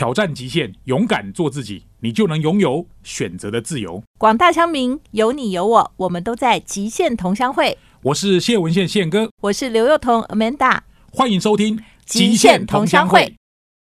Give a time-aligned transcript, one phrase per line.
[0.00, 4.02] 挑战极限，勇敢做自己，你就能拥有选择的自由。
[4.16, 7.76] 广大乡民，有你有我，我们都在极限同乡会。
[8.04, 10.78] 我是谢文宪宪哥，我是刘幼彤 Amanda，
[11.12, 11.76] 欢迎收听
[12.06, 13.20] 《极限同乡会》。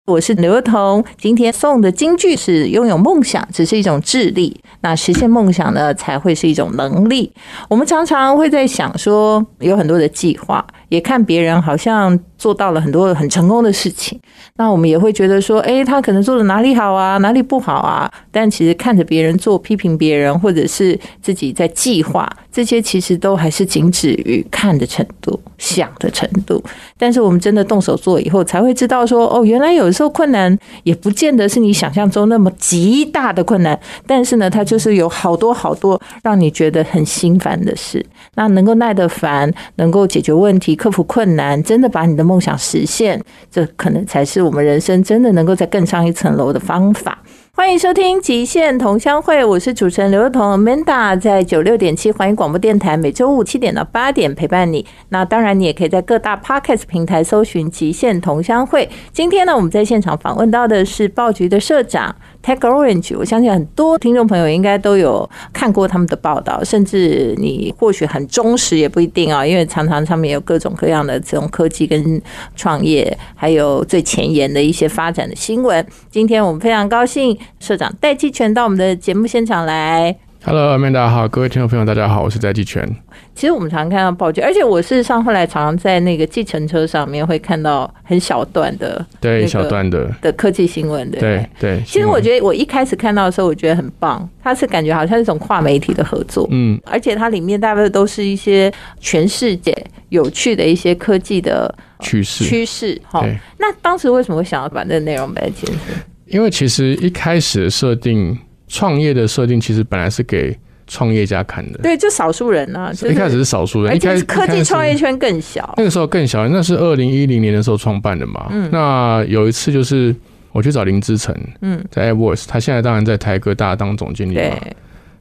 [0.04, 7.32] 我是刘幼彤，今天送的金句是：拥有梦想只是一种智力，那实现梦想呢才会是一种能力。
[7.70, 12.18] 我们常常会在想说，有很多的计划，也看别人好像。
[12.42, 14.18] 做到了很多很成功的事情，
[14.56, 18.12] 那我们也会觉得说，哎，他可能做的哪里好啊，哪里不好啊？
[18.32, 26.60] 但其实看着别人做，批评别人，或者是自己在计划，这些其实都还是仅止于看的程度、想的程度。
[26.98, 38.04] 但是我们真的动手做以后，才会知道说，哦，原来有时候困难也不见得是你想象中那么极大的困难，但是呢，它就是有好多好多让你觉得很心烦的事。
[38.34, 47.22] 那能够耐得烦，能够解决问题、克服困难，真的把你的梦想实现，这可能才是我们人生真的能够再更上一层楼的方法。
[47.54, 54.84] 欢迎收听《极限同乡会》，我是主持人刘若彤 Amanda，在九六点七欢迎广播电台，每周五七点到八点陪伴你。
[55.10, 58.86] 那当然，你也可以在各大 Podcast 平台搜寻《极限同乡会》。
[59.12, 62.16] 今天呢，我们在现场访问到的是报局的社长。
[62.42, 72.20] Tech Orange，我相信很多听众朋友应该都有看过他们的报道，甚至你或许很忠实也不一定啊，因为常常上面有各种各样的这种科技跟
[72.56, 75.86] 创业，还有最前沿的一些发展的新闻。
[76.10, 80.16] 今天我们非常高兴，社长戴季全到我们的节目现场来。
[80.44, 82.84] Hello，Amanda，好，各位听众朋友，大家好，我是戴季全。
[83.32, 91.80] 其实我们常常看到报纸，而且我事实上后来常常在那个计程车上面会看到很小段的，对，小段的的科技新闻的，对对。
[91.86, 99.72] 其实我觉得我一开始看到的时候，我觉得很棒，它是感觉好像是一种跨媒体的合作，嗯，而且它里面大部分都是一些全世界
[100.08, 103.00] 有趣的一些科技的趋势趋势。
[103.04, 103.24] 哈，
[103.58, 105.80] 那当时为什么会想要把这个内容摆在前面？
[106.26, 108.36] 因为其实一开始设定。
[108.72, 110.56] 创业的设定其实本来是给
[110.86, 112.90] 创业家看的，对，就少数人啊。
[113.06, 115.74] 一开始是少数人，一开始科技创业圈更小。
[115.76, 118.46] 那个时候更小，那是二零一零年的时候创办的嘛。
[118.50, 120.16] 嗯，那有一次就是
[120.52, 124.56] 我去找林之成，嗯，在 AirVoice，他现在当然在台哥大当总经理嘛。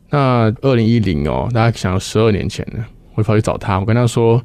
[0.09, 4.41] 那二零一零哦，大家想十二年前呢，我跑去找他，我跟他说，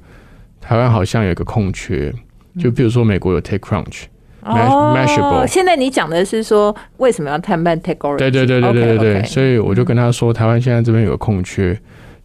[0.60, 2.12] 台湾好像有一个空缺，
[2.58, 4.06] 就比如说美国有 TechCrunch。
[4.46, 11.78] 哦，现在你讲的是说为什么要探办 take 对对对对对对，所以我就跟他说，台湾现在这边有个空缺，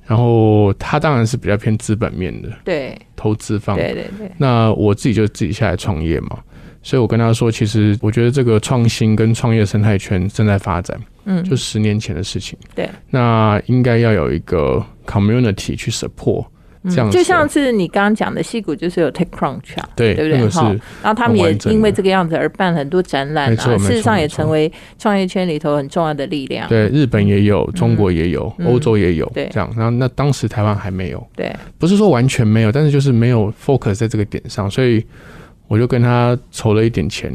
[0.05, 4.31] 然后他当然是比较偏资本面的，对，投资方，对对对。
[4.37, 6.37] 那我自己就自己下来创业嘛，
[6.83, 16.45] 所以我跟他说，其实我觉得这个创新跟创业生态圈正在发展，嗯，就十年前的事情，对，那应该要有一个 community 去 support。
[16.89, 20.49] 这样就像是你刚刚讲的，戏骨就是有 TechCrunch，啊对对不对？
[20.49, 20.63] 哈，
[21.03, 26.67] 然后他们也因为这个样子而办很多展览啊，事实上也成为创业圈里头很重要的力量。
[26.67, 29.71] 对，日本也有，中国也有，欧洲也有，这样。
[29.75, 35.05] 然后那当时台湾还没有，对，不是说完全没有，但是就是没有 focus 在这个点上，所以
[35.67, 37.31] 我就跟他筹了一点钱，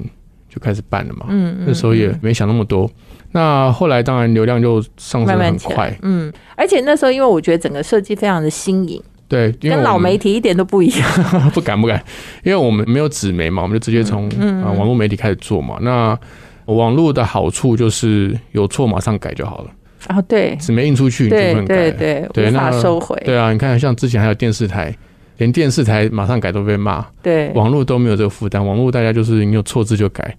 [0.49, 1.27] 就开始办了嘛。
[1.29, 2.91] 嗯那时候也没想那么多。
[3.31, 9.01] 那后来当然流量就上升很快，嗯，而且那时候因为我觉得整个设计非常的新颖。
[9.29, 11.11] 对，跟老媒体一点都不一样。
[11.53, 12.03] 不敢不敢，
[12.45, 14.29] 因为我们没有纸媒嘛，我们就直接从
[14.63, 15.79] 啊网络媒体开始做嘛。
[15.81, 16.19] 那
[16.67, 19.71] 网络的好处就是有错马上改就好了。
[20.09, 23.21] 啊，对，纸媒印出去你就不能改，对对，无法收回。
[23.25, 24.95] 对啊，你看像之前还有电视台，
[25.39, 27.05] 连电视台马上改都被骂。
[27.23, 30.37] 对，网络都没有这个负担，网络大家就是你有错字就改，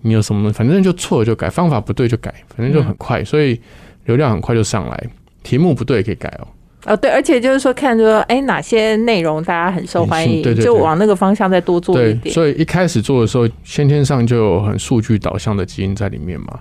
[0.00, 3.60] 你有什么反正就错了就改，方法不对就改，反正就很快，所以
[4.06, 5.06] 流量很快就上来。
[5.42, 6.46] 题目不对也可以改哦。
[6.84, 12.34] 哦，对，而且就是说，看说，哎，哪些内容大家很受欢迎，就往那个方向再多做一点。
[12.34, 16.58] 所以一开始做的时候，先天上就有很数据导向的基因在里面嘛。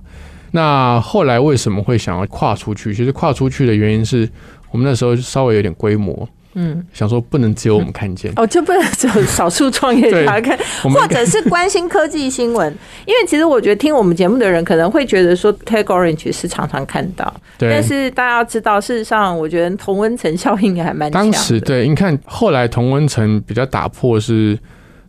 [0.52, 2.94] 那后来为什么会想要跨出去？
[2.94, 4.30] 其实跨出去的原因是
[4.70, 6.28] 我们那时候稍微有点规模。
[6.54, 12.70] 嗯，想说不能只有我们看见哦，就不能只有少数创业家看，或者是关心科技新闻。
[13.08, 24.60] 因为其实我觉得听我们节目的人可能会觉得说，Tech Orange 是常常看到，但是大家要知道，事实上我觉得同温层效应还蛮当时对，你看后来同温层比较打破是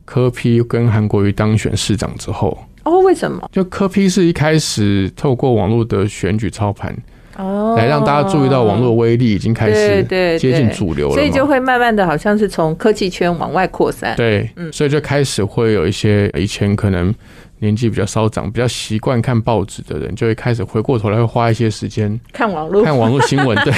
[0.04, 3.48] 科批跟韩国瑜当选市长之后哦，为什么？
[3.52, 6.96] 就科批是一开始透过网络的选举操盘。
[7.36, 14.14] 哦，来让大家注意到网络威力已经开始接近主流了，所以就会慢慢的好像是从科技圈往外扩散。
[14.16, 17.14] 对，嗯，所以就开始会有一些以前可能
[17.60, 23.56] 年纪比较稍长、比较习惯看报纸的人，就会开始回过头来会花一些时间看网络、看网络新闻。
[23.64, 23.72] 对，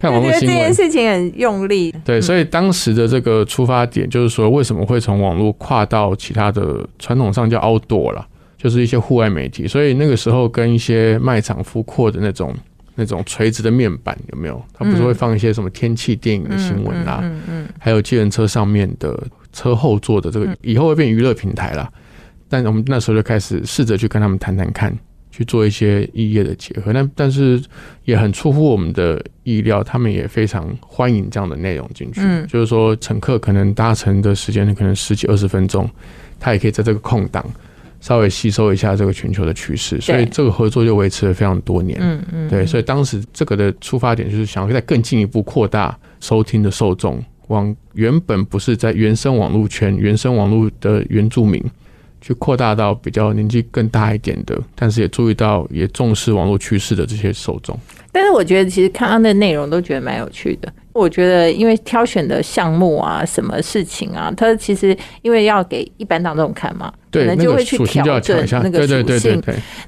[0.00, 1.94] 看网络新闻这件事情很用力。
[2.04, 8.26] 对，所以当时的这个出发点就是说，为什么会从网络跨到其他的传统上叫 outdoor 了？
[8.58, 12.54] 就是一些户外媒体，所以那个时候跟一些卖场复阔的那种
[12.94, 14.62] 那种垂直的面板有没有？
[14.72, 21.90] 它不是会放一些什么天气电影的新闻啦，嗯嗯，还有机人车上面的车后座的这个，以后会变娱乐平台啦。
[22.48, 24.94] 但我们那时候就开始试着去跟他们谈谈看，
[25.30, 26.92] 去做一些异业的结合。
[26.92, 27.62] 但但是
[28.04, 32.20] 也很出乎我们的意料，他们也非常欢迎这样的内容进去。
[32.22, 35.88] 嗯，就是说乘客可能搭乘的时间可能十几二十分钟，
[36.38, 37.42] 他也可以在这个空档
[38.02, 39.98] 稍微吸收一下这个全球的趋势。
[39.98, 41.98] 所以这个合作就维持了非常多年。
[42.02, 51.64] 嗯嗯，对，所以当时这个的出发点就是想要再更进一步扩大收听的受众，往原本不是在原生网络圈、原生网络的原住民。
[52.24, 57.76] 去扩大到比较年纪更大一点的，但是也注意到也重视网络趋势的这些受众。
[58.12, 60.72] 但是我觉得其实看他的内容都觉得蛮有趣的。
[60.92, 69.42] 我觉得，因为挑选的项目啊，什么事情啊，它其实因为要给一般大众看嘛，可能就会去调整那个属性。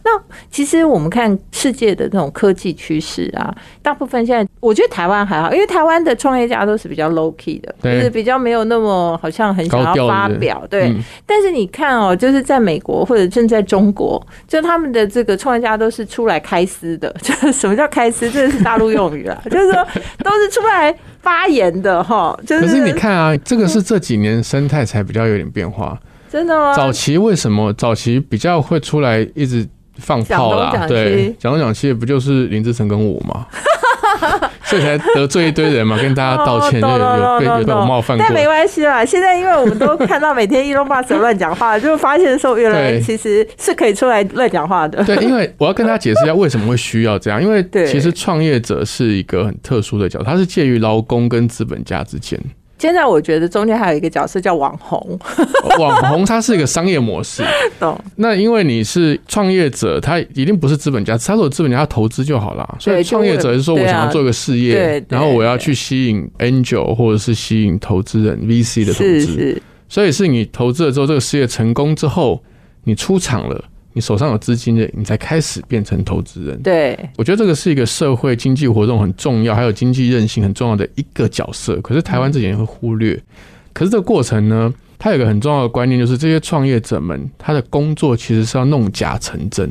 [0.05, 0.11] 那
[0.51, 10.67] 其实我们看世界的那种科技趋势啊，大部分现在我觉得台湾还好，因为台湾的创业家都是比较 low key 的，就是比较没有那么好像很想要发表。
[10.69, 10.95] 对，
[11.27, 17.15] 但是你看哦，就是在美国或者正在中国，就他们的这个创业家都是出来开私的。
[17.23, 18.31] 就是什么叫开私？
[18.31, 19.87] 这是大陆用语啊，就是说
[20.19, 20.95] 都是出来。
[21.25, 22.67] 发言的哈，就是。
[22.67, 25.99] 可是你看啊，这个是这几年生态才比较有点变化。
[26.35, 26.75] 真的吗？
[26.75, 29.65] 早期为什么早期比较会出来一直
[29.99, 30.85] 放炮啦？
[30.89, 33.47] 对，讲东讲西不就是林志成跟我吗？
[34.65, 38.27] 所以才得罪一堆人嘛，跟大家道歉，就有被有被我冒犯过。
[38.27, 45.05] 但没关系啦，现在因为我们都看到每天一龙巴斯乱讲话， 就发现说原来其实是可以出来乱讲话的。
[45.05, 52.41] 对，因为我要跟他解释一下为什么会需要这样，因为其实创业者是一个很特殊的角色，他是介于劳工跟资本家之间。
[52.85, 55.19] 现在我觉得中间还有一个角色叫网红，
[55.79, 57.43] 网红它是一个商业模式。
[57.81, 57.99] 懂？
[58.17, 62.77] 那因为你是创业者，他一定不是资本家，他如果资本家，他投资就好了。
[62.79, 69.63] 所以创业者是说我想要做一个事业，然后我要去吸引 angel 或者是吸引投资人 VC 的投资。
[69.89, 72.43] 所以是你投资了之后，这个事业成功之后，
[72.83, 73.65] 你出场了。
[73.95, 76.61] 你手上有资金的，你才开始变成投资人。
[76.63, 81.81] 对，我觉得这个是一个社会经济活动很重要，还有经济韧性很重要的一个角色。
[81.81, 83.19] 可是台湾这几年会忽略。
[83.73, 89.71] 可是这个过程呢，它有一个很重要的观念，就是这些创业者们，他的工作其实是要弄假成真。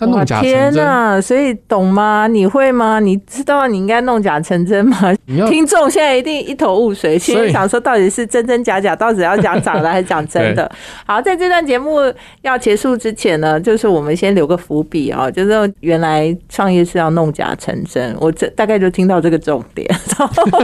[0.00, 1.20] 哇天呐！
[1.20, 2.26] 所以懂吗？
[2.26, 2.98] 你会吗？
[3.00, 5.14] 你知道你应该弄假成真吗？
[5.48, 10.70] 听众现在一定一头雾水，心里想说到底是真真假假，到底要讲假的还是讲真的？
[11.06, 12.00] 好，在这段节目
[12.42, 19.86] 要结束之前呢，就是我们先留个伏笔啊，就是原来创业是要弄假成真，我这大概就听到这个重点。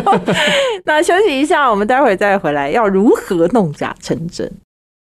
[0.85, 4.51] 那休息一下，我们待会儿再回来，要如何弄假成真？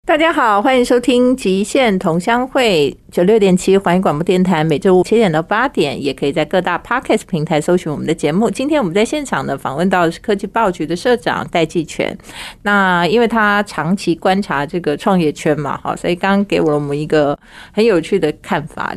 [0.06, 8.50] 大家好，欢迎收听《极限同乡会》九六点七环宇广播电台，每周五七点到八点，也可以在各大 podcast 平台搜寻我们的节目。
[8.50, 12.14] 今天我们在现场呢，访问到的是科技报局的社长戴继全。
[12.62, 17.36] 那因为他长期观察这个创业圈嘛，哈，所以刚刚给了我们一个
[17.72, 18.94] 很有趣的看法。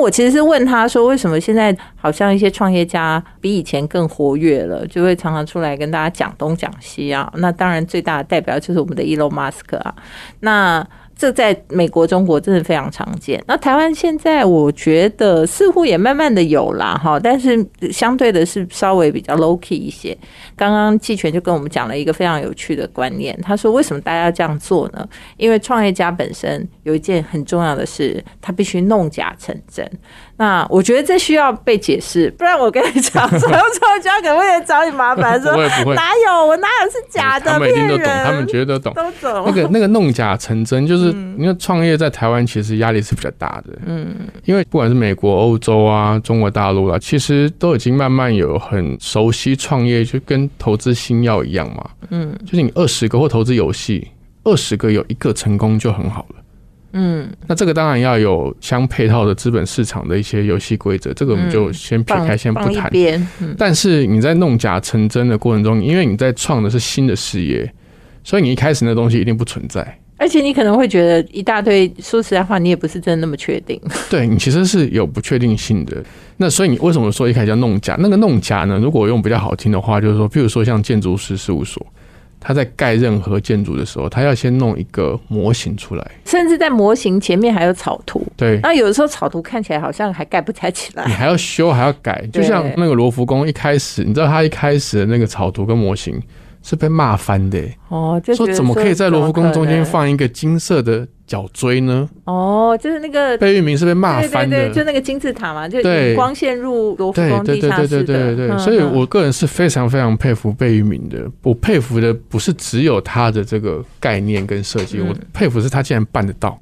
[0.00, 7.30] 我其实是问他说，为什么现在好像一些创业家比以前更活跃了，就会常常出来跟大家讲东讲西啊？
[7.36, 9.94] 那当然最大的代表就是我们的 Elon Musk 啊。
[10.40, 10.86] 那
[11.20, 13.38] 这在美国、中国真的非常常见。
[13.46, 20.16] 那台湾现在我觉得似乎也慢慢的有啦，哈，但是相对的是稍微比较 low key 一些。
[20.56, 25.06] 刚刚季全就跟我们讲了一个非常有趣的观念，他说为什么大家要这样做呢？
[25.36, 29.86] 因为创业家本身有一件很重要的事，他必须弄假成真。
[30.40, 35.52] 那我觉得这需要被解释，不然我跟你讲， 所有创业家可能会找你麻烦，说
[35.94, 39.44] 哪有我哪有是假的，他们一定都懂，他们觉得懂，都懂。
[39.44, 44.16] 那个那个弄假成真，就是因为创业在台湾其实压力是比较大的，嗯，
[44.46, 54.08] 因为不管是美国、欧洲啊、中国大陆啊，其实都已经慢慢有很熟悉创业，就跟投资新药一样嘛，嗯，就是你二十个或投资游戏，
[54.44, 56.36] 二十个有一个成功就很好了。
[56.92, 62.90] 嗯，那这个当然要有相配套的资本市场的一些游戏规则，这个我们就先撇开，先不谈。
[63.56, 67.72] 但是你在弄假成真的过程中，因为你在创的是新的事业，
[68.24, 69.98] 所以你一开始那东西一定不存在。
[70.16, 73.80] 而且你可能会觉得一大堆，说实在话，你也不是真的那么确定。
[74.10, 75.96] 对你其实是有不确定性的。
[76.36, 77.96] 那所以你为什么说一开始叫弄假？
[77.98, 78.78] 那个弄假呢？
[78.78, 81.86] 如果用比较好听的话，就是说，譬如说像建筑师事务所。
[82.40, 88.26] 他在盖任何建筑的时候，他要先弄一个模型出来，甚至在模型前面还有草图。
[88.36, 92.26] 对，那有的时候草图看起来好像还盖不太起来，你还要修，还要改。
[92.32, 96.18] 就像那个罗浮宫一开始，你知道他一开始的那个草图跟模型
[96.62, 97.58] 是被骂翻的。
[97.88, 102.08] 哦，说怎么可以在罗浮宫中间放一个金色的角锥呢？
[102.24, 105.78] 哦，就是那个贝聿铭是被骂翻的，就那个金字塔嘛，就
[106.14, 111.18] 光线入罗浮宫地下室对对对，所以我个人是非常非常佩服贝聿铭的。
[111.42, 116.58] 我佩服的不是只有他的这个概念跟设计，我佩服是他竟然办得到。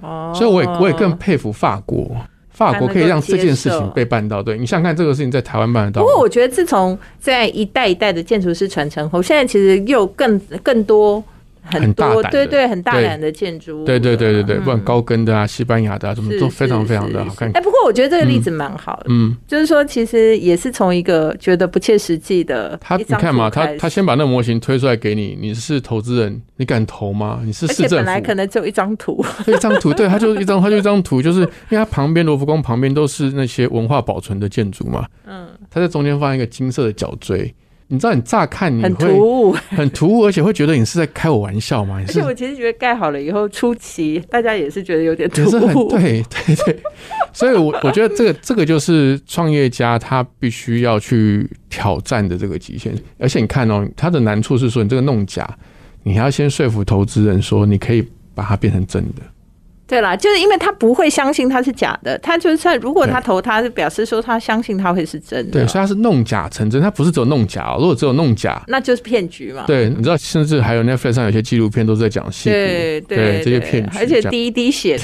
[0.00, 2.16] 哦，所以我也我也更佩服法国。
[2.60, 6.02] 法国可以让这件事情被办到，对你想想看，这个事情在台湾办得到。
[6.02, 11.24] 不过我觉得，自从在一代一代的建筑师传承后，现在其实又更更多。
[11.70, 17.50] 很多对对很大胆的建筑物，对对对对对，不管高跟的啊、西班牙的啊，什么都非常非常的好看。
[17.52, 27.40] 哎，不过我觉得这个例子蛮好的，嗯，就是说其实也是从一个觉得不切实际的，他你看嘛，他他先把那个模型推出来给你，你是投资人，你敢投吗？
[27.44, 37.54] 你是市政府，本来可能只有一张图，一张图，对，他就一张，他就一张图，就是因为他旁边罗浮宫旁边都是那些文化保存的建筑嘛，嗯，他在中间放一个金色的角锥。
[37.92, 41.96] 你知道，你乍看你会很突兀， 很突兀，而且会觉得你是在开我玩笑吗？
[42.06, 45.90] 而且我其实觉得盖好了以后，初期大家也是觉得有点突兀。
[45.90, 46.80] 对对对，
[47.32, 52.94] 所以，我我觉得这个这个就是创业家他必须要去挑战的这个极限。
[53.18, 55.48] 而且你看哦，他的难处是说，你这个弄假，
[56.04, 58.06] 你还要先说服投资人说，你可以
[58.36, 59.22] 把它变成真的。
[59.90, 65.50] 对啦，就是因为他不会相信他是假的，他就算如果他投，他是表示说他相信他会是真的。
[65.50, 67.74] 对，所以他是弄假成真，他不是只有弄假。
[67.76, 69.64] 如果只有弄假，那就是骗局嘛。
[69.66, 74.96] 对，你知道，甚至还有 Netflix 上有些纪录片都是在讲戏，对对这些骗局，而且第一滴血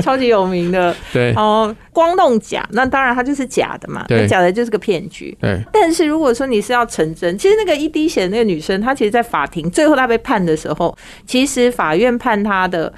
[0.00, 0.94] 超级有名的。
[1.12, 5.36] 对哦，光弄假，那当然它就是假的嘛，假的就是个骗局。
[5.40, 12.92] 对，但是如果说你是要成真，其实那个一滴血那个女生，她其实，在法庭最后她被判的时候，其实法院判她的。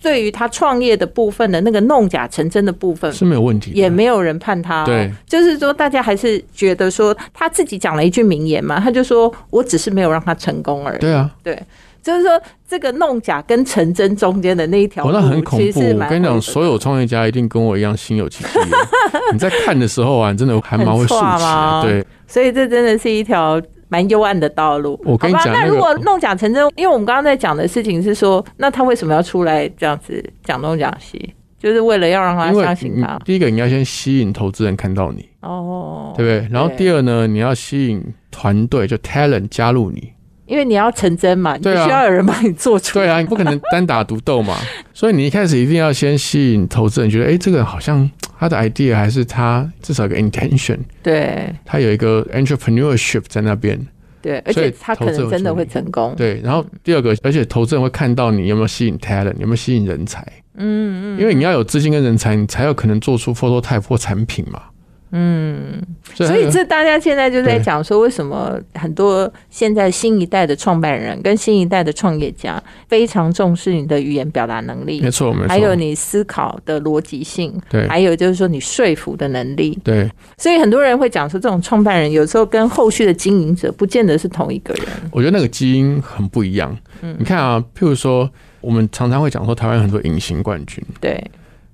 [0.00, 4.84] 对于他创业的部分的那个弄假成真的部分是没有问题，也没有人判他。
[4.84, 11.00] 对，就是说大家还是觉得说他自己讲了一句名言嘛，他就说我只是没有让他成功而已。
[11.00, 11.60] 对啊，对，
[12.02, 15.80] 就是说这个弄假跟成真中间的那一条路，那很恐怖。
[15.80, 18.50] 我跟你讲，所有创业家一定跟我一样心有戚戚。
[19.32, 21.86] 你在看的时候啊，真的还蛮会竖起。
[21.86, 23.60] 对，所以这真的是一条。
[23.88, 25.00] 蛮幽暗的道路。
[25.04, 31.34] 我跟你讲，那如果弄假成真，因为我们刚刚在讲的事情是说，那他为什么要出来这样子讲东讲西？
[31.58, 33.18] 就是为了要让他相信他。
[33.24, 36.48] 第一个，你要先吸引投资人看到你，哦，对不对？
[36.52, 40.12] 然后第二呢，你要吸引团队，就 talent 加入你。
[40.46, 42.98] 因为你要成真嘛，你需要有人帮你做出。
[42.98, 44.56] 对啊，你不可能单打独斗嘛，
[44.94, 53.78] 所以你一开始一定要先吸引投资人，觉得哎，这个好像他的 idea 还是他至少有个 intention，对，他有一个 entrepreneurship 在那边，
[54.22, 56.14] 对，而且他可能真的会成功。
[56.16, 64.62] 对，然后第二个，而且投资人会看到你有没有吸引 talent，有没有吸引人才，嗯嗯，因为你要有资金跟人才，你才有可能做出 photo type 或产品嘛。
[65.10, 65.82] 嗯，
[66.26, 80.10] 所以这大家现在就在讲说，为什么很多现在新一代的创办人跟新一代的创业家非常重视你的语言表达能力，没错，没错，还有你思考的逻辑性，对，还有就是说你说服的能力，对。
[80.36, 84.84] 所以很多人会讲说，这种创办人有时候跟后续的经营者不见得是同一个人。
[85.10, 86.76] 我觉得那个基因很不一样。
[87.02, 88.28] 嗯，你看啊，譬如说，
[88.60, 91.22] 我们常常会讲说，台湾很多隐形冠军，对。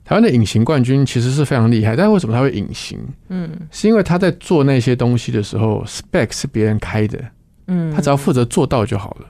[0.04, 2.98] 台湾的隐形冠军其实是非常厉害，但是为什么他会隐形？
[3.30, 7.18] 嗯，是因为他在做那些东西的时候，spec 是别人开的，
[7.68, 9.26] 嗯，他只要负责做到就好了，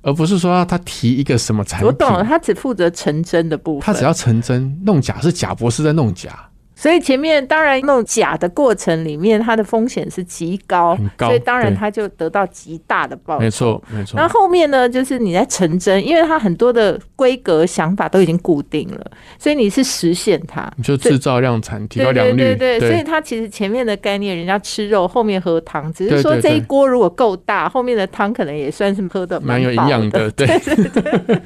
[0.00, 1.86] 而不是说他提一个什么产品。
[1.86, 6.47] 我懂了，他只负责成真的部分，他只要成真，弄假是假博士在弄假。
[6.78, 13.40] 所以前面当然弄假的过程里面，它的风险是极高，所以当然它就得到极大的报酬。
[13.40, 14.16] 没错，没错。
[14.16, 19.04] 那后面呢，就是你在成真，因为它很多的规格想法都已经固定了，
[19.40, 22.36] 所以你是实现它，你就制造量产，提高良率。
[22.36, 30.30] 对对对，所以它其实前面的概念，人家吃肉，后面喝汤，只是说这一锅如果够大，后面的汤可能也算是喝的蛮有营养的。
[30.30, 30.76] 对对
[31.26, 31.40] 对。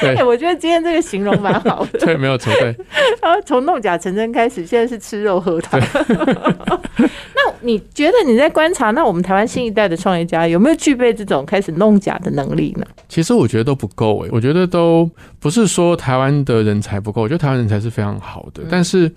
[0.00, 1.98] 对，我觉得今天这个形容蛮好的。
[1.98, 2.52] 对，没有错。
[2.60, 2.74] 对。
[3.22, 5.80] 然后从弄假成真开始，现在是吃肉喝汤。
[6.98, 12.86] 那你觉得你在观察，那我们台湾新一代的创业家有没有具备这种开始弄假的能力呢？
[13.08, 15.08] 其实我觉得都不够诶，我觉得都
[15.38, 18.62] 不是说台湾的人才不够，我觉得台湾人才是非常好的。
[18.70, 19.10] 但是，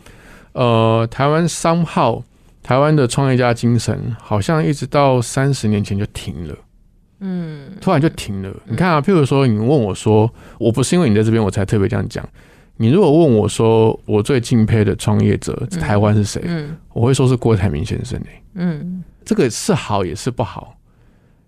[0.54, 2.24] 呃，台湾商号，
[2.62, 6.56] 台湾的创业家精神，好像一直到三十年前就停了。
[7.26, 8.54] 嗯，突然就停了。
[8.66, 12.28] 你看啊，譬如说，你问我说，我不是因为你在这边我才特别这样讲。
[12.76, 16.42] 你如果问我说，我最敬佩的创业者台湾是谁？
[16.44, 18.44] 嗯，我会说是郭台铭先生诶。
[18.56, 20.76] 嗯，这个是好也是不好，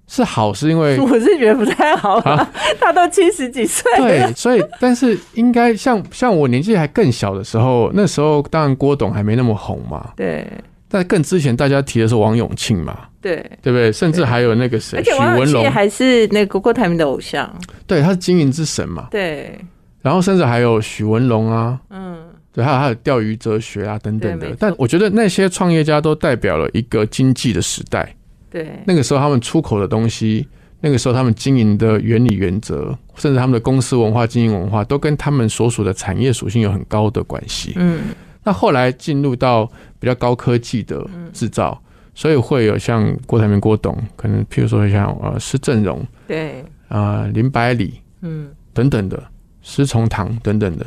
[0.07, 3.83] 是好是因为 我是觉得不太好啊，他都七十几岁。
[3.97, 10.11] 对，所以但是应该像像我年纪还更小的时候，那时候当然郭董还没那么红嘛。
[10.15, 10.47] 对。
[10.97, 13.91] 那更之前大家提的是王永庆嘛，对对不对？
[13.91, 17.53] 甚至还有那个谁，而且王永庆还是那个郭台铭的偶像，
[17.85, 19.59] 对，他是经营之神嘛，对。
[20.01, 24.55] 然后甚至还有许文龙啊，嗯，对，还有还有钓鱼哲学啊等等的。
[24.57, 28.15] 但我觉得那些创业家都代表了一个经济的时代，
[28.49, 30.47] 对，那个时候他们出口的东西。
[30.81, 37.73] 那个时候，他们经营的原理原则，甚至他们的公司文化、经营文化，都跟他们所属的产业属性有很高的关系。
[37.77, 38.01] 嗯，
[38.45, 39.65] 那后来进入到
[39.99, 41.81] 比较高科技的制造，
[42.13, 49.21] 所以会有像郭台铭、郭董，可能譬如说像呃施正荣，对，啊林百里，嗯等等的
[49.61, 50.85] 施崇堂等等的，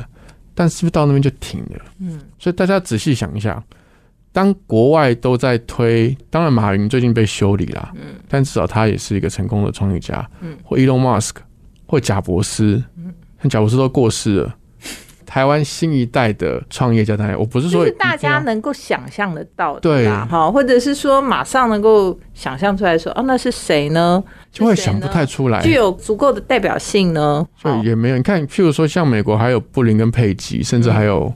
[0.55, 1.85] 但是不是到那边就停了？
[1.99, 3.61] 嗯，所以大家仔细想一下。
[4.31, 11.37] 当国外都在推，当然马云最近被修理了，嗯，但至少他也是一个成功的创业家，嗯，或 Elon Musk，
[11.87, 13.11] 或贾博斯，嗯，
[13.49, 14.55] 贾博斯都过世了。
[15.29, 24.23] 台湾新一代的创业家，当然我不是说大家能够想象得到的，对，哈，或者是说马上能够想象出来说，哦，那是谁呢？
[24.51, 27.47] 就会想不太出来，具有足够的代表性呢？
[27.55, 28.17] 所以也没有。
[28.17, 31.31] 你看，譬如说像美国还有布林跟佩吉，甚至还有。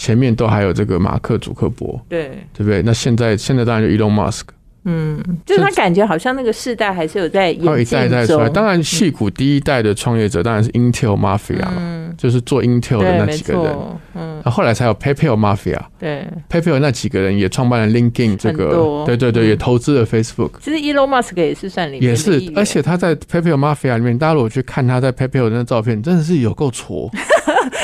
[0.00, 2.80] 前面都还有这个马克·祖克伯，对对不对？
[2.82, 4.42] 那现在现在当然就 Elon Musk，
[4.84, 8.48] 嗯，就是他感觉好像那个世代还是有在有一代一代出来。
[8.48, 13.76] 当然，戏骨第一代的创业者当然是 Intel Mafia 嘛，就是做 Intel 的那几个人，
[14.14, 20.52] 嗯，后来才有 PayPal Mafia，对，PayPal 那几个人也创办了 LinkedIn 这个，对对对，也投资了 Facebook。
[20.62, 27.10] 其实 Elon Musk 也是算里面，也是，而且他在 PayPal Mafia 里面，大家如果去看他在 PayPal 的那照片，真的是有够挫。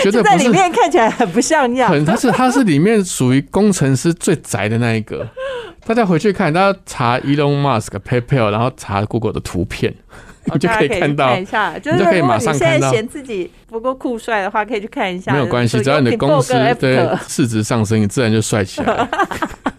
[0.02, 5.26] 就在里面看起来很不像样，很他是他是里面属于工程师最宅的那一个。
[5.86, 9.94] 大家回去看，大家查 Elon Musk PayPal，然后查 Google 的图片，
[10.44, 11.78] 你 就可以看到一下。
[11.78, 12.90] 就是可以马上看到。
[12.90, 15.32] 嫌自己不够酷帅的话，可以去看一下。
[15.32, 19.08] 没有关系，只要你的公司对市值上升，你自然就帅起来。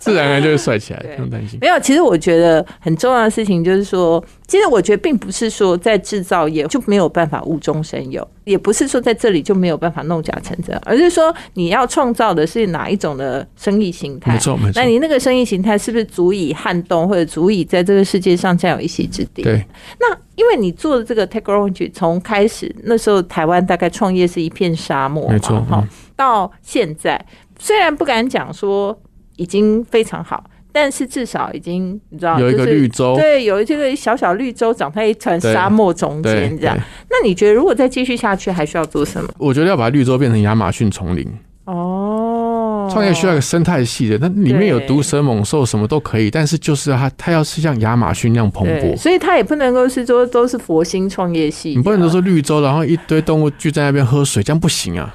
[0.02, 1.58] 自然而然就会帅起来，不用担心。
[1.60, 14.32] 没有，其实我觉得很重要的事情就是说，其实我觉得并不是说在制造业就没有办法无中生有，也不是说在这里就没有办法弄假成真，而是说你要创造的是哪一种的生意形态。
[14.32, 14.80] 没错，没错。
[14.80, 19.42] 那你那个生意形态是不是足以撼动或者足以在这个世界上占有一席之地？
[19.42, 19.62] 对。
[20.00, 25.86] 那因为你做的这个 technology 从开始那时候台湾大概创业是一片沙漠，没错哈。
[26.16, 27.22] 到现在
[27.58, 28.98] 虽然不敢讲说。
[29.40, 36.76] 已经非常好，但是至少已经你知道有一个绿洲，对，有这个小小绿洲长在一团沙漠中间这样。
[37.08, 39.30] 那你觉得如果再继续下去，还需要做什么？
[39.38, 41.26] 我觉得要把绿洲变成亚马逊丛林。
[41.64, 55.14] 哦，创业需要一个生态系的，那里面有毒蛇猛兽什么都可以，但是就是它它要是像亚马逊那样蓬勃，所以它也不能够是说都是佛心创业系，你不能都是绿洲，然后一堆动物聚在那边喝水，这样不行啊。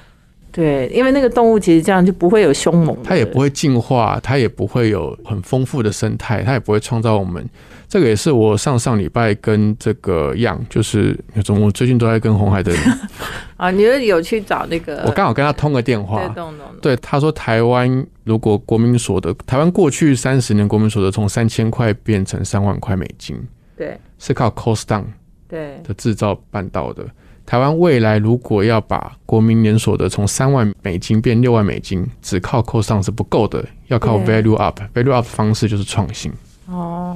[0.56, 7.46] 对，因为那个动物其实这样就不会有凶猛，它也不会进化，它也不会有很丰富的生态，它也不会创造我们。
[7.89, 11.18] 这个也是我上上礼拜跟这个样，就是
[11.50, 12.74] 我最近都在跟红海的
[13.58, 15.04] 啊，你有有去找那个？
[15.06, 16.34] 我刚好跟他通个电话，
[16.82, 23.38] 对他说，台湾如果国民所得，台湾过去三十年国民所得从三千块变成三万块美金，
[23.76, 25.04] 对，是靠 cost down
[25.50, 27.06] 对的制造办到的。
[27.46, 34.82] 台湾未来如果要把国民连锁的从三万美金变六万美金，只靠 cost down 是不够的，要靠 value up。
[34.94, 36.32] value up 方式就是创新。
[36.68, 37.16] 哦。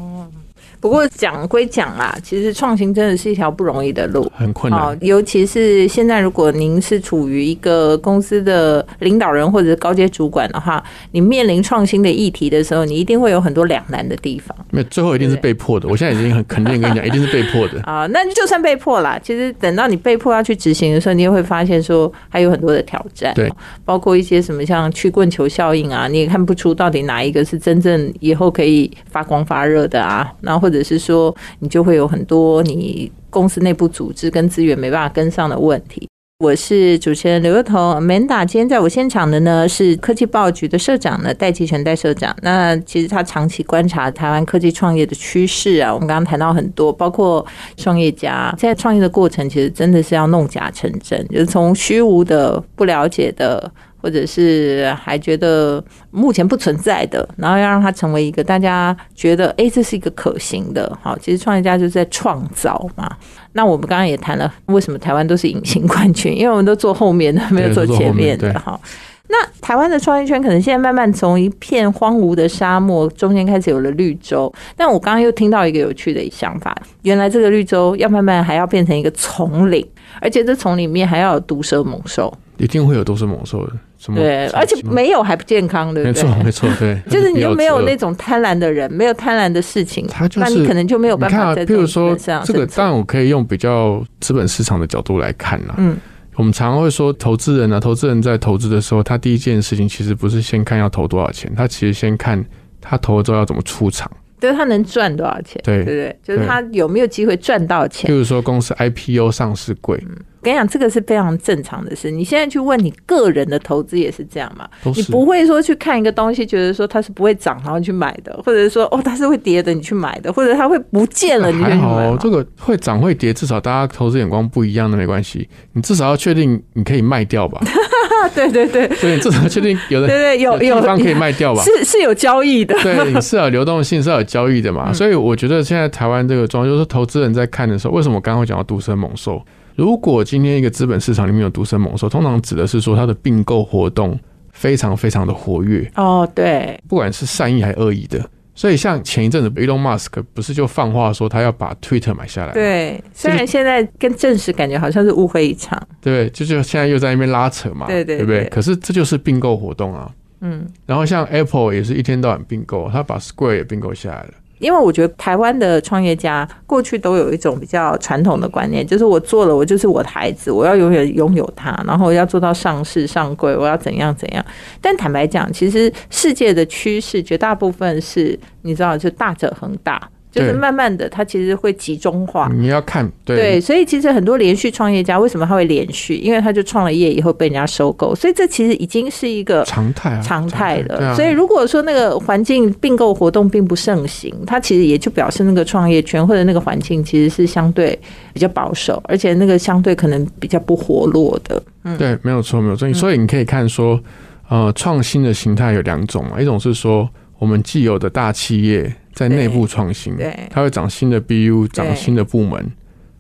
[0.81, 4.97] 不过讲归讲啦，其实创新真的是一条不容易的路，很困难。
[5.01, 14.55] 尤其是现在，如果您是处于一个公司的领导人或者是高阶主管的话，你面临创新的议题的时候，你一定会有很多两难的地方。
[14.71, 15.87] 没有，最后一定是被迫的。
[15.89, 17.81] 我现在已经很肯定跟你讲，一定是被迫的。
[17.89, 23.33] 啊，那就算被迫啦，其实等到你被迫要去执行的时候，你也会发现说还有很多的挑战。
[23.33, 23.51] 对，
[23.83, 36.07] 包括一些什么像曲棍球效应啊，你也看不出到底哪一个是真正以后可以发光发热的啊，然后或者是说，你就会有很多你公司内部组织跟资源没办法跟上的问题。
[36.43, 38.45] 我是主持人刘幼彤，Manda。
[38.45, 42.33] 今天在我现场的呢是科技报局的社长呢戴其全戴社长。
[42.43, 47.43] 那其实他长期观察台湾科技创业的趋势啊，我们刚刚谈到很多，包括
[47.75, 53.71] 创业家在创业的过程，其实真的是要弄假成真，就是从虚无的、不了解的。
[54.01, 60.97] 或者是还觉得目前不存在的，然后要让它成为一个大家觉得哎，这是一个可行的。
[61.01, 63.09] 好，其实创业家就是在创造嘛。
[63.53, 66.35] 那我们刚刚也谈了，为什么台湾都是隐形冠军？
[66.35, 68.53] 因为我们都坐后面的，没有坐前面的。
[68.59, 68.79] 哈，
[69.27, 74.51] 那台湾的创业圈可能现在慢慢从一片荒芜的沙漠中间开始有了绿洲。
[74.75, 79.85] 但我刚刚又听到一个有趣的想法，原来这个绿洲要慢慢还要变成一个丛林，
[80.21, 82.31] 而且这丛里面还要有毒蛇猛兽。
[82.59, 83.73] 一定会有都是猛兽的。
[83.97, 84.19] 什么？
[84.19, 86.23] 对，而且没有还不健康，对不对？
[86.23, 87.01] 没错， 没错，对。
[87.09, 91.55] 就是你又没有那种贪婪的人，没有贪婪的事情，他就是，那你可能就没有办法。
[91.65, 95.75] 比如说这个，当然我可以用比较资本市场的角度来看啦。
[95.77, 95.97] 嗯，
[96.35, 102.43] 我们常常会说，投资人啊，投资人在投资的时候，他第一件事情其实不是先看要投多少钱，他其实先看
[102.79, 104.09] 他投了之后要怎么出场。
[104.39, 108.09] 就是他能赚多少钱，对对对，就是他有没有机会赚到钱。
[108.09, 110.01] 譬如说公司 IPO 上市贵，
[110.38, 112.09] 我跟你讲，这个是非常正常的事。
[112.09, 114.67] 你现在去问你个人的投资也是这样嘛？
[114.95, 122.17] 你不会说去看一个东西，觉得说它是不会涨，然后去买的，或者说哦它是会跌的，你去买的，或者它会不见了，你去买。
[122.19, 125.47] 这个会涨会跌，至少大家投资眼光不一样的没关系。
[125.73, 127.61] 你至少要确定你可以卖掉吧。
[128.35, 131.63] 对对对，所以至少确定有的对对有有地方可以卖掉吧？
[131.63, 134.93] 是是有交易的，对，是有流动性，是有交易的嘛？
[134.93, 139.41] 所以我觉得现在台湾这个状况，就是投资人在看的时候，为什么我刚刚讲到独生猛兽？
[139.79, 144.19] 如果今天一个资本市场里面有独生猛兽，通常指的是说它的并购活动
[144.51, 148.29] 非常非常的活跃哦，对，不管是善意还是恶意的。
[148.53, 152.51] 所以，像前一阵子，Elon Musk 不是就放话说他要把 Twitter 买下来？
[152.51, 155.81] 对，虽然现在跟证实感觉好像是误会一场。
[156.01, 158.49] 对，就是现在又在那边拉扯嘛，对对，对不对？
[158.49, 160.11] 可是这就是并购活动啊。
[160.41, 160.67] 嗯。
[160.85, 164.31] 然后像 Apple 也是一天到晚并购，他把 Square 也并购下来了。
[164.59, 174.45] 因为我觉得台湾的创业家过去都有一种比较传统的观念，就是我做了，我就是我的孩子，我要永远拥有它，然后要做到上市上柜，我要怎样怎样。
[174.79, 180.09] 但坦白讲，其实世界的趋势绝大部分是你知道，就大者恒大。
[180.31, 182.47] 就是慢慢的，它其实会集中化。
[182.53, 186.15] 你要看对，所以其实很多连续创业家为什么他会连续？
[186.17, 191.15] 因为他就创了业以后被人家收购，所以这其实已经是一个常态常态了。
[191.15, 197.97] 所以如果说那个环境并购活动并不盛行，它其实也就表示那个创业圈或者那个环境其实是相对
[198.31, 201.61] 比较保守，而且那个相对可能比较不活络的。
[201.83, 202.93] 嗯，对，没有错，没有错。
[202.93, 203.99] 所以你可以看说，
[204.47, 208.93] 呃，创新的形态有两种嘛，一种是说我们既有的大企业。
[209.19, 212.71] 在内部创新，对，它会长新的 BU，长新的部门，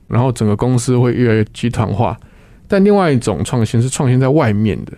[0.07, 2.17] 然后整个公司会越来越集团化。
[2.69, 4.93] 但另外一种创新是创新在外面的，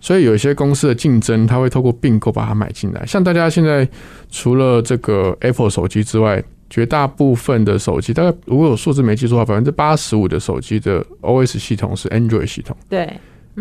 [0.00, 3.04] 所以有一些公司的竞争，它会透过并购把它买进来。
[3.04, 3.86] 像大家现在
[4.30, 12.74] 除了这个 Apple 手机之外，绝大部分的手机，大概如果有数字没记错的话，百分之八十五的手机的 OS 系统是 Android 系统。
[12.88, 13.06] 对。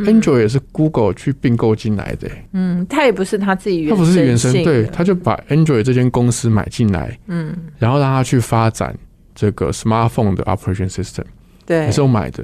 [0.06, 8.96] Android 也是 Google 去并购进来的，嗯，他也不是他自己原生，他不是原生，对，他就把 Android 这间公司买进来，嗯，然后让他去发展
[9.34, 11.24] 这个 smartphone 的 operation system，
[11.66, 12.44] 对，也是我买的。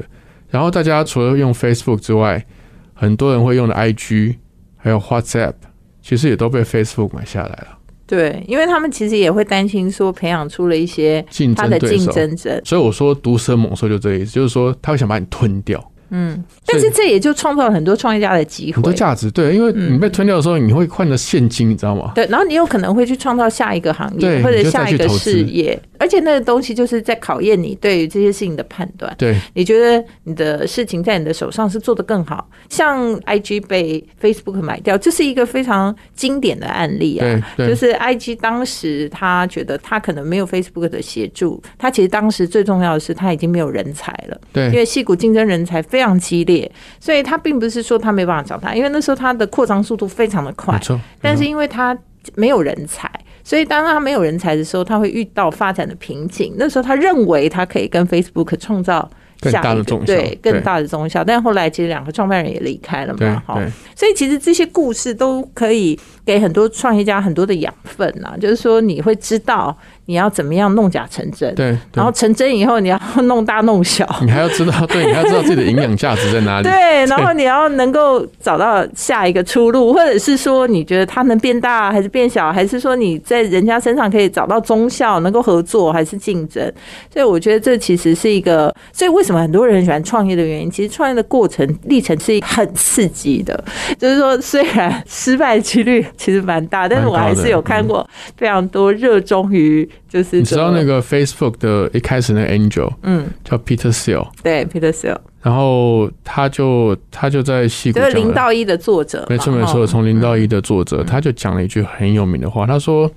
[0.50, 2.46] 然后大家除了用 Facebook 之外，
[2.94, 4.36] 很多人会用的 IG
[4.78, 5.54] 还有 WhatsApp，
[6.02, 7.80] 其实也都被 Facebook 买下来了。
[8.06, 15.84] 对，因为他们其实也会担心说培养出了一些他的竞争者，所以我说毒蛇猛兽就这意思，就是说他会想把你吞掉。
[16.16, 19.32] 嗯，但是这也就创造了很多创业家的机会，很多价值。
[19.32, 22.12] 对，因为你被吞掉的时候，你会换的现金，你知道吗？
[22.14, 29.12] 对，然后你有可能会去创造下一个行业或者下一个事业，而且那个东西就是在考验你对于这些事情的判断。
[29.18, 32.48] 对，你觉得你的事情在你的手上是做得更好？
[32.70, 37.42] 像 IG 被 Facebook 买掉，这是一个非常经典的案例啊。
[37.58, 44.40] 就是 IG 当时他觉得他可能没有 Facebook 的协助，他其实当时最重要的是他已经没有人才了。
[44.52, 46.14] 对，因为戏骨竞争人才非常。
[46.14, 50.78] 非常激烈，所以他并不是说他没办法找他，因为那时候他的扩张速度非常的快，
[51.22, 51.98] 但是因为他
[52.36, 53.10] 没有人才，
[53.42, 56.54] 所以当他没有人才的时候，他会遇到发展的瓶颈。
[56.58, 59.10] 那时候他认为他可以跟 Facebook 创造。
[59.42, 63.62] 更大的中对更大的中效，但后来其实两个创办人也离开了嘛，哈，
[63.94, 86.64] 所以其实这些故事都可以给很多创业家很多的养分呐，就是说你会知道你要怎么样弄假成真，对，然后成真以后你要弄大弄小，你还要知道，对，你还要知道自己的营养价值在哪里， 对，然后你要能够找到下一个出路，或者是说你觉得它能变大还是变小，还是说你在人家身上可以找到忠效，能够合作还是竞争，
[87.12, 89.44] 所以我觉得这其实是一个，所以为什么？
[89.44, 93.62] 很多人喜欢创业的原因，其实创业的过程历程是很刺激的。
[94.00, 113.10] 就是说，虽然失败几率其实蛮大，但是我还是有看过非常多热衷于就是你知道那个 Facebook 的一开始那个 Angel，嗯，叫 Peter Thiel，对 Peter Thiel，然后他就他就在戏就是零到一的作者，没错没错，从零到一的作者，他就讲了一句很有名的话，他说：“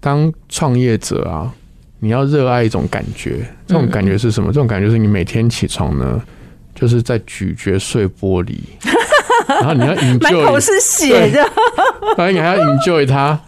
[0.00, 1.52] 当创业者啊。”
[1.98, 4.48] 你要热爱一种感觉，这种感觉是什么？
[4.48, 6.22] 这种感觉是你每天起床呢，
[6.74, 8.58] 就是在咀嚼碎玻璃，
[9.48, 11.38] 然后你要 enjoy，满口是血的，
[12.18, 13.40] 然后你还要 enjoy 它。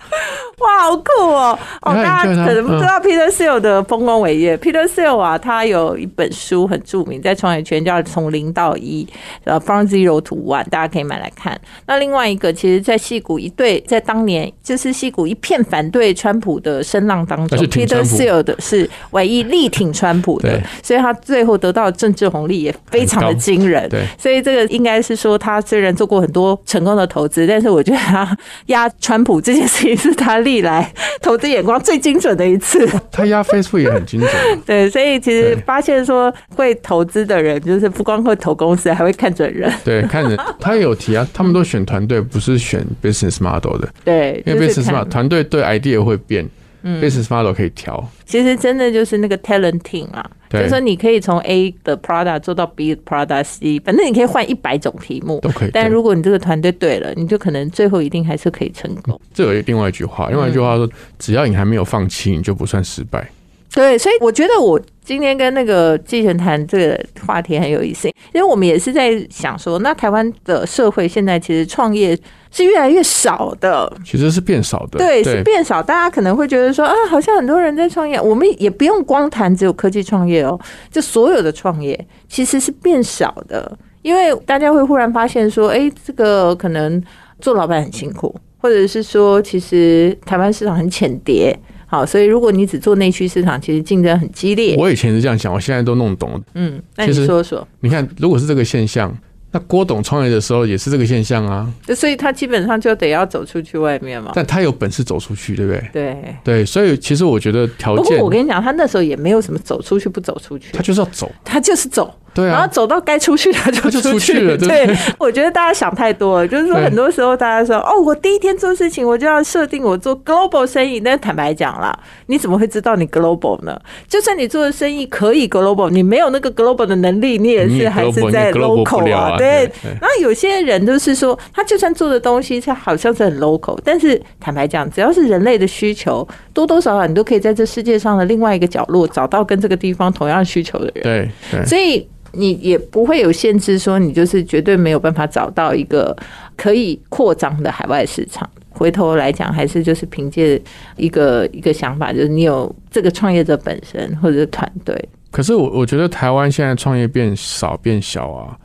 [0.78, 1.58] 哇，好酷哦！
[1.82, 4.56] 哦，大家可能不知道 Peter Thiel 的丰功伟业。
[4.56, 9.04] Peter Thiel 啊，他有一本书很著名，在创业圈叫《从零到一》，
[9.44, 11.60] 呃，From Zero to One，大家可以买来看。
[11.86, 23.88] 那另外一个，其实，在戏骨一对，在当年就是戏骨一片反对川普的声浪当中，Peter Thiel 的是唯一力挺川普的，所以他最后得到的政治红利也非常的惊人。
[23.88, 28.36] 对，所以这个应该是说，他虽然做过很多成功的投资，但是我觉得他
[28.66, 32.86] 压川普这件事情是他历来投资眼光最精准的一次。
[33.10, 34.30] 他压 Facebook 也很精准。
[34.64, 39.72] 对，所以其实发现说会投资的人，就是不光会投公司，还会看准人。
[39.84, 40.38] 对，看人。
[40.60, 43.88] 他有提啊，他们都选团队，不是选 business model 的。
[44.04, 46.46] 对，因为 business model 团队对 idea 会变。
[46.84, 55.70] Business model 可以调，其实真的就是那个 talenting 啊，就是说你可以从 A 的 product 做到 B 的 product C，反正你可以换一百种题目都可以。
[55.72, 59.20] 但如果你这个团队对了，你就可能最后一定还是可以成功。
[59.34, 60.88] 这有另外一句话，另外一句话说，
[61.18, 63.28] 只要你还没有放弃，你就不算失败。
[63.74, 72.14] 对，所以我觉得我今天跟那个季全谈这个话题很有意思，因为我们也是在想说，那台湾的社会现在其实创业
[72.50, 75.82] 是越来越少的，其实是变少的，对，是变少。
[75.82, 87.02] 大家可能会觉得说啊，好像很多人在创业，我们也不用光谈只有科技创业哦，就所有的创业其实是变少的，因为大家会忽然发现说，哎，这个可能
[87.40, 91.58] 做老板很辛苦，或者是说，其实台湾市场很浅碟。
[91.88, 94.76] 好，所以如果你只做内需市场，其实竞争很激烈。
[94.78, 96.40] 我以前是这样想，我现在都弄懂了。
[96.54, 99.12] 嗯，那你说说，你看，如果是这个现象。
[99.50, 104.30] 那郭董创业的时候也是这个现象啊，所以他基本上就得要走出去外面嘛。
[104.34, 105.88] 但他有本事走出去，对不对？
[105.90, 108.04] 对对，所以其实我觉得条件。
[108.04, 112.14] 不过我跟你讲，他那时候也没有什么走出去不走出去，他就是要走，他就是走。
[112.38, 114.56] 对啊，然后走到该出去他就出去了。
[114.56, 123.76] 对， 我觉得大家想太多了，就是说很多时候大家说哦，我第一天做事情我就要设定我做 global 生意，但坦白讲啦，你怎么会知道你 global 呢？
[124.06, 129.36] 就算你做的生意可以 global，你没有那个 global 的能力，你也是还是在 local 啊。
[129.36, 141.02] 对，然后有些人就是说，他就算做的东西他好像是很 local，但是坦白讲，只要是人类的需求，多多少少你都可以在这世界上的另外一个角落找到跟这个地方同样需求的人。
[141.50, 142.06] 对，所以。
[142.32, 146.16] 你也不会有限制，说你就是绝对没有办法找到一个
[146.56, 148.48] 可以扩张的海外市场。
[148.70, 150.60] 回头来讲，还是就是凭借
[150.96, 154.96] 一个一个想法，就是你有这个创业者本身或者团队。
[155.30, 158.56] 可是我我觉得台湾现在创业变少变小啊。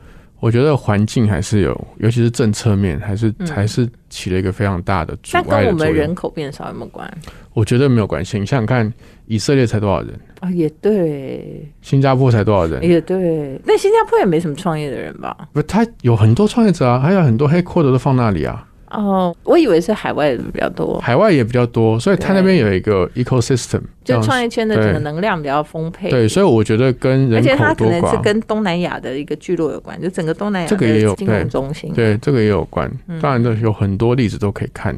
[0.44, 5.42] 我觉得环境还是有，尤其是政策面，还是还是起了一个非常大的阻碍。
[5.48, 7.10] 那跟我们人口变少有没有关？
[7.54, 8.38] 我觉得没有关系。
[8.38, 8.92] 你想想看，
[9.24, 10.50] 以色列才多少人啊？
[10.50, 11.66] 也对。
[11.80, 12.84] 新加坡才多少人？
[12.84, 13.58] 也对。
[13.64, 15.34] 那新加坡也没什么创业的人吧？
[15.54, 18.68] 不，他有很多创业者啊，还有很多黑 e 的都放那里啊。
[18.90, 26.10] 哦，我以为是海外的比较多，海外也比较多，所以他那边有一个 ecosystem，就创业圈的整个能量比较丰沛。
[26.10, 32.90] 对，所以我觉得跟人口多寡，而且它可能是跟东南亚的一个聚落有关，就整个东南亚这个也有金融中心，对，这个也有关。
[33.20, 34.96] 当然，这有很多例子都可以看，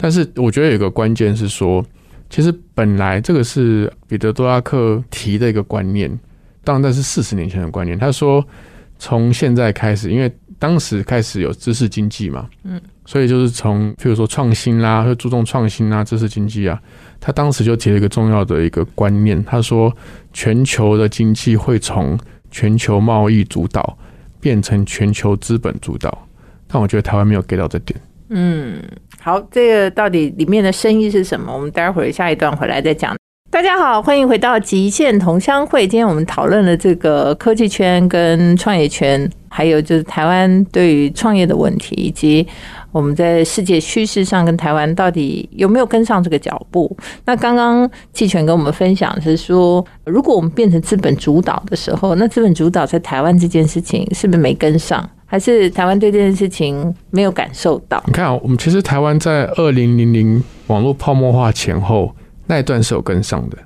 [0.00, 1.84] 但是我觉得有一个关键是说，
[2.28, 6.10] 其实本来这个是彼得·多拉克提的一个观念，
[6.64, 7.98] 当然那是四十年前的观念。
[7.98, 8.44] 他说，
[8.98, 12.80] 从现在开始，因为当时开始有知识经济嘛，嗯。
[13.08, 16.76] 所以就是从，譬如说创新啦，会注重创新啊，知识经济啊，
[17.20, 19.96] 他当时就提了一个重要的一个观念，他说
[20.32, 22.18] 全球的经济会从
[22.50, 23.96] 全球贸易主导
[24.40, 26.26] 变成全球资本主导，
[26.66, 28.00] 但我觉得台湾没有 get 到这点。
[28.30, 28.82] 嗯，
[29.20, 31.54] 好，这个到底里面的深意是什么？
[31.54, 33.16] 我们待会儿下一段回来再讲。
[33.48, 35.86] 大家好，欢迎回到极限同乡会。
[35.86, 42.46] 今天我们讨论了这个科技圈跟创业圈，还有就是台湾对于创业的问题，以及
[42.90, 46.94] 我们在世界趋势上跟台湾到底有没有跟上这个脚步。
[47.24, 58.02] 那刚刚季全跟我们分享是说，如果我们变成资本主导的时候，那资本主导在台湾这件事情是不是没跟上，还是台湾对这件事情没有感受到？
[58.06, 62.12] 你看，我们其实台湾在二零零零网络泡沫化前后。
[62.46, 63.58] 那一段是有跟上的，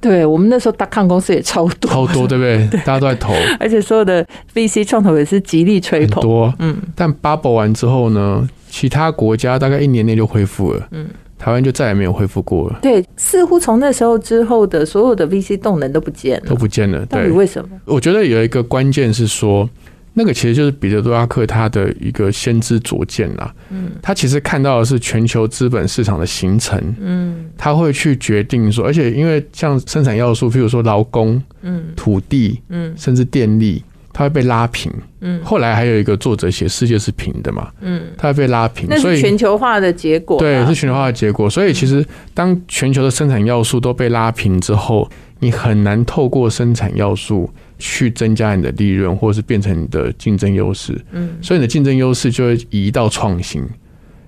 [0.00, 2.80] 对我们那时候大抗公司也超多，超多，对不对？
[2.84, 6.22] 大家都在投，而且所有的 VC 创投也是极力吹捧。
[6.22, 6.76] 多，嗯。
[6.94, 11.06] 但 bubble 完之后呢，其他国家大概一年内就恢复了，嗯。
[11.38, 12.78] 台湾就再也没有恢复过了。
[12.82, 17.06] 对，似乎从那时候之后的所有的 VC 动能都不见了，都不见了。
[17.06, 17.70] 到底为什么？
[17.84, 19.68] 我觉得有一个关键是说。
[20.14, 23.54] 那个其实就是彼得·多拉克他的一个先知拙见啦。
[23.70, 26.80] 嗯，他其实看到的是全球资本市场的形成。
[27.00, 33.82] 嗯，他会去决定说，而且因为像生产要素，譬如说劳工、嗯，土地，嗯，甚至电力。
[34.10, 34.92] 它会被拉平。
[35.20, 40.40] 嗯，后来还有一个作者写世界是平的嘛，嗯，它会被拉平，那是全球化的结果。
[40.40, 41.48] 对，是全球化的结果。
[41.48, 51.00] 所以其实当全球的生产要素都被拉平之后，你很难透过生产要素去增加你的利润，或者是变成你的竞争优势。
[51.12, 53.62] 嗯，所以你的竞争优势就会移到创新。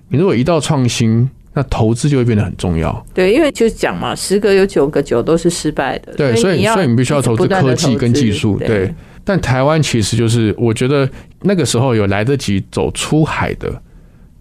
[0.09, 3.05] 你如果移到创新，那投资就会变得很重要。
[3.13, 6.13] 对，因为就讲嘛，十个有九个九都是失败的。
[6.15, 8.57] 对，所以所以你必须要投资科技跟技术。
[8.57, 11.09] 对，但台湾其实就是，我觉得
[11.41, 13.81] 那个时候有来得及走出海的，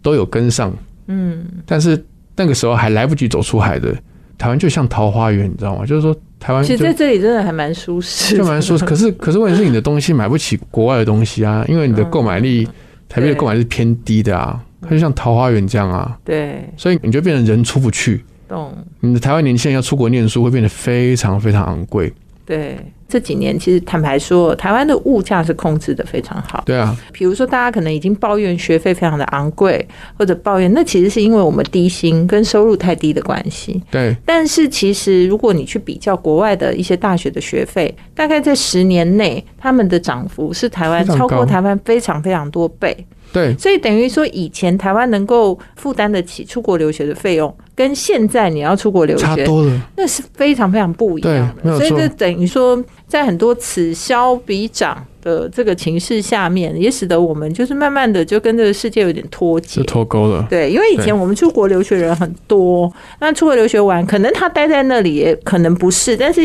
[0.03, 0.73] 都有跟上。
[1.09, 2.01] 嗯，但是
[2.37, 3.93] 那个时候还来不及走出海的，
[4.41, 5.85] 台湾就像桃花源，你知道吗？
[5.85, 8.87] 就是说，台湾其实在这里真的还蛮舒适，就蛮舒适。
[8.87, 12.67] 可是，可是问题是你的东西买不起国外的东西啊，因为你的购买力，
[13.07, 14.59] 台币的购买力是偏低的啊。
[14.81, 18.25] 它就像桃花源这样啊，对，所以你就变成人出不去。
[18.49, 18.73] 懂。
[19.01, 22.11] 你的台湾年轻人要出国念书，会变得非常非常昂贵。
[22.51, 22.77] 对，
[23.09, 26.65] 这几年其实坦白说，台湾的物价是控制的非常好。
[26.67, 29.87] 对啊，比如说大家可能已经抱怨学费非常的昂贵，
[30.19, 33.81] 或者抱怨那其实是因为我们低薪跟收入太低的关系。
[33.89, 34.17] 对。
[34.27, 43.07] 但是其实如果你去比较国外的一些大学的学费，大概在十年内，他们的涨幅是台湾超过台湾非常非常多倍。
[43.33, 51.79] 对，所以等于说，以前台湾能够负担得起出国留学的费用，跟现在你要出国留学，差多了，那是非常非常不一样的。
[51.79, 55.03] 所以这等于说，在很多此消彼长。
[55.23, 60.47] 的这个情势下面，也使得我们就是慢慢的就跟这个世界有点脱节，脱钩了。
[60.49, 66.41] 对，因为以前我们出国留学人很多，那出国留学完，可能他待在那里也可能不是，但是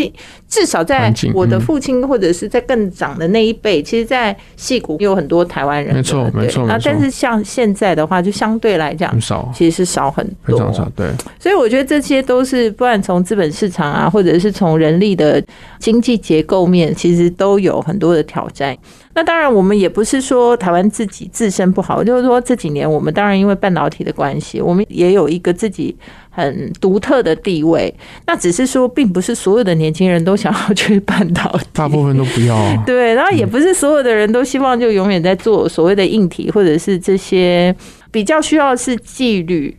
[0.50, 6.68] 至少在我的父亲或者是在更长的那一辈，其实，在戏谷有很多台湾人，没错，没错。
[6.68, 10.92] 那但是像现在的话，就相对来讲少，其实是少很多，非常少。
[10.94, 11.08] 对，
[11.40, 15.44] 所以我觉得这些都是，不管从资本市场啊，或者是从人力的
[15.80, 18.76] 经济结构面，其实都有很多的挑战。
[19.14, 25.96] 那当然，我们也不是说台湾自己自身不好，就是说这几年我们当然因为半导体的关系，我们也有一个自己
[26.30, 27.94] 很独特的地位。
[28.28, 32.84] 那只是说，并不是所有的年轻人都想要去半导体， 大部分都不要。
[32.86, 37.74] 对，然后也不是所有的人都希望就永远在做所谓的硬体，或者是这些
[38.12, 39.74] 比较需要是纪律，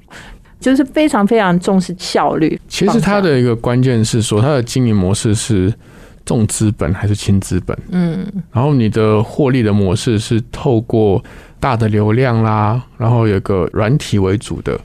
[0.61, 2.61] 就是非常非常重视效率。
[2.69, 5.73] 其实它的一个关键是说，它的经营模式是。
[6.25, 7.79] 重资本还是轻资本？
[7.93, 11.23] 嗯，然后你的获利的模式是透过
[11.61, 14.77] 大的流量啦，然后有个软体为主的，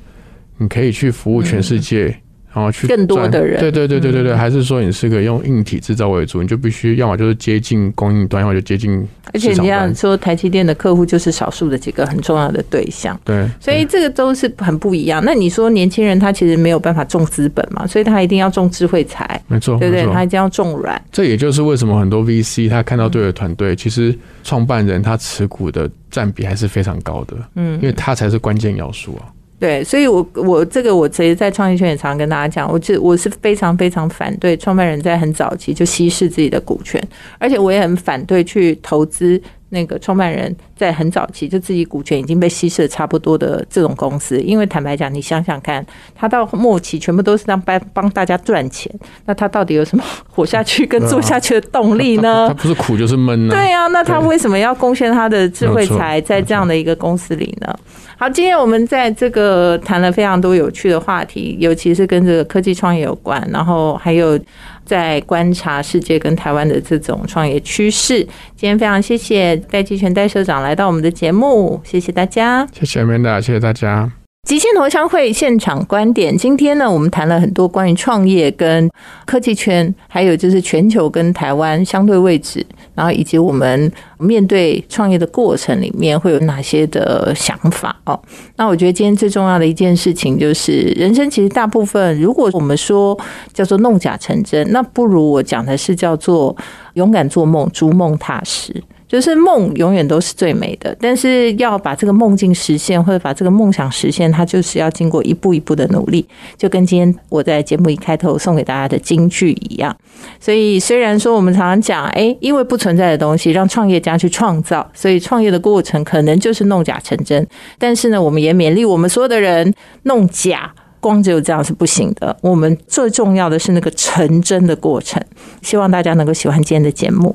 [0.59, 2.15] 你可以去服务全世界。
[2.53, 9.07] 然后去更多的人，对对对对对对，还是说你是个用硬体制造为主，你就必须要么就是接近供应端，要么就接近。
[9.33, 15.23] 而且你要说台积电的客户就是少数的几个很重要的对象，对，所以这个都是很不一样。
[15.23, 20.05] 那你说年轻人他其实没有办法重资本嘛，所以他一定要重智慧财，没错，对不对？
[20.11, 21.01] 他一定要重软。
[21.11, 29.31] 这也就是为什么很多 VC 他看到对的团队，其实创办人他持股的占比还是非常高的，嗯，因为他才是关键要素啊。
[29.61, 36.99] 对，所以，我我这个我其实，在创业圈也常跟大家讲，我这我是非常非常反对创办人在很早期就稀释自己的股权，
[37.37, 39.39] 而且我也很反对去投资
[39.71, 48.91] 那个创办人在很早期就自己股权已经被稀释的差不多的这种公司，因为坦白讲，你想想看，他到末期全部都是让帮帮大家赚钱，
[49.25, 52.47] 那他到底有什么活下去跟做下去的动力呢？
[52.51, 53.55] 他不是苦就是闷呢？
[53.55, 57.73] 对啊，那他为什么要贡献他的智慧财在这样的一个公司里呢？
[58.17, 64.39] 好，今天我们在这个谈了非常多有趣的话题，尤其是跟这个科技创业有关，然后还有
[64.85, 68.19] 在观察世界跟台湾的这种创业趋势。
[68.55, 74.11] 今天非常谢谢戴季全戴社长来到我们的节目，谢谢大家，谢谢 Amanda，谢谢大家。
[74.47, 78.89] 极限投商会现场观点，今天呢，我们谈了很多关于创业跟
[79.23, 88.19] 科技圈，还有就是全球跟台湾相对位置，然后以及我们面对创业的过程里面会有哪些的想法哦。
[88.55, 93.15] 那我觉得今天最重要的一件事情就是，人生其实大部分，如果我们说
[93.53, 96.57] 叫做弄假成真，那不如我讲的是叫做
[96.95, 98.83] 勇敢做梦，逐梦踏实。
[99.11, 106.25] 就是梦永远都是最美的，但是要把这个梦境实现，或者把这个梦想实现，它就是要经过一步一步的努力。
[106.55, 109.93] 就跟今天我在节目一开头送给大家的金句一样。
[110.39, 117.45] 所以虽然说我们常常讲，哎，因为不存在的东西让创业家去创造，所以创业的过程可能就是弄假成真。
[117.77, 120.71] 但是呢，我们也勉励我们所有的人，弄假
[121.01, 122.33] 光只有这样是不行的。
[122.39, 125.21] 我们最重要的是那个成真的过程。
[125.61, 127.29] 希望大家能够喜欢今天的节目。